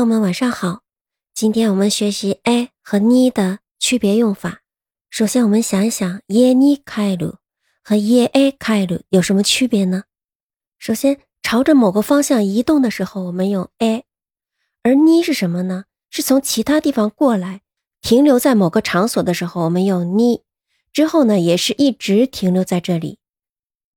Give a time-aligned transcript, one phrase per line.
[0.00, 0.80] 朋友们晚上好，
[1.34, 4.62] 今天我们学习 a 和 ni 的区别用法。
[5.10, 7.36] 首先，我们想一想耶尼开鲁
[7.84, 10.04] 和耶 a 开鲁有什么区别呢？
[10.78, 14.06] 首先，朝着某个方向移动的时候，我们用 a，
[14.82, 15.84] 而 ni 是什么呢？
[16.08, 17.60] 是从其他地方过来，
[18.00, 20.40] 停留在某个场所的时候，我们用 ni，
[20.94, 23.18] 之后呢，也是一直停留在这里。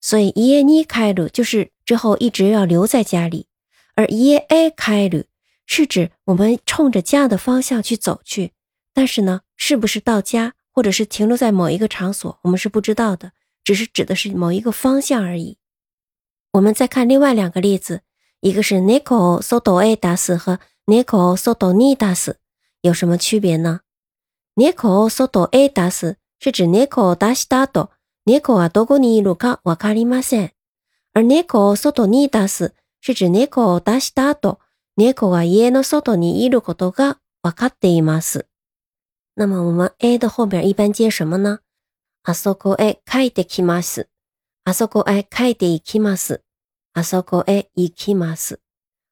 [0.00, 3.48] 所以耶尼开鲁就是之后一直要留在家里，
[3.94, 5.24] 而耶 a 开鲁。
[5.69, 8.53] 是指我们冲着家的方向去走去，
[8.93, 13.31] 但是呢，是不是到家，或者是停留在某一个场所，我们是不知道的，
[13.63, 15.57] 只是指的是某一个方向而已。
[16.51, 18.01] 我们再看另外两个例子，
[18.41, 22.35] 一个是 Nico sodo a das 和 Nico sodo ni das，
[22.81, 23.81] 有什么区别呢？
[24.55, 30.51] Nico sodo a das 是指 Nico das dado，Nico はどこにいるかわかりません。
[31.13, 34.59] 而 Nico sodo ni das 是指 Nico das dado。
[34.96, 38.46] 猫は家の外にいることが分かっています。
[39.36, 41.60] 那么我们 A 的后边一般接什么呢？
[42.24, 44.08] あそこへ帰ってきます。
[44.64, 46.42] あそこへ帰っていきます。
[46.92, 48.60] あそこへ行きます。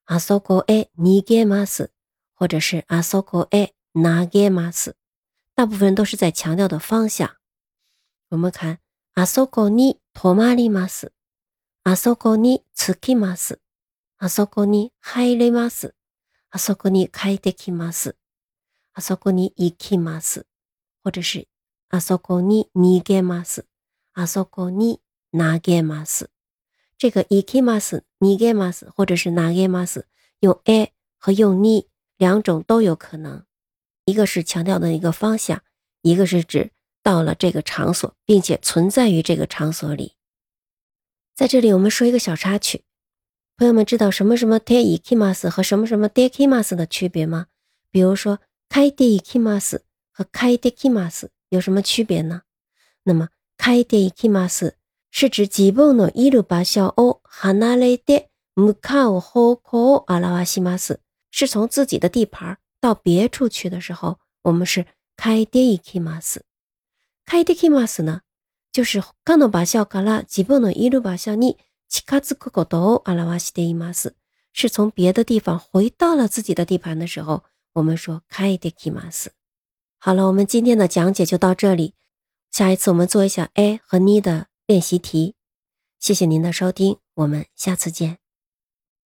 [0.05, 1.91] あそこへ逃げます。
[2.35, 4.97] 或者是あそこへ投げます。
[5.57, 7.31] 大部分都是在强调的方向。
[8.29, 8.79] 我们看
[9.15, 11.13] あそこに止まります。
[11.85, 13.61] あそこに着きます。
[14.18, 15.96] あそこに入れます。
[16.50, 18.16] あそこに帰ってきます。
[18.94, 20.46] あそこに行きます。
[21.04, 21.48] 或者是
[21.90, 23.66] あそこに逃げます。
[24.14, 26.30] あそこに投げます。
[26.98, 30.06] 这个行きます、逃げます，或者是投げます，
[30.40, 33.46] 用 a 和用に两种都有可能。
[34.06, 35.64] 一个是强调的一个方向，
[36.02, 40.16] 一个是指到了这个场所，并且存在于这个场所里。
[41.36, 42.86] 在这里，我们说一个小插曲。
[43.58, 47.48] 朋友们知道什么什么 te ikimas 和什么什么 de kimas 的区别吗？
[47.92, 49.80] 比如说开 de ikimas
[50.12, 52.42] 和开 de kimas 有什么区别呢？
[53.04, 54.72] 那么开 de ikimas
[55.12, 61.00] 是指自分のいる場所を離れて向かう方向を表します。
[61.32, 66.38] 是从自己的地盘到别处去的时候，我们是开 de ikimas。
[67.26, 68.22] 开 de kimas 呢，
[68.72, 71.58] 就是他の場所から自分のいる場所に
[71.90, 74.16] 近づくことを表しています。
[74.54, 77.44] 是从别的地方回到了自己的地盘的时候，
[77.74, 79.32] 我们说帰ってきます。
[80.00, 81.96] 好了，我们今天的讲解就到这里。
[82.52, 85.36] 下一次我们做一下 a 和 ni 的练习题。
[86.00, 88.18] 谢谢您的收听，我们下次见。